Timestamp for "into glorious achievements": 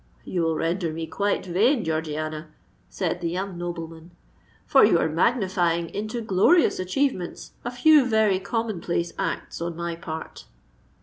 5.89-7.51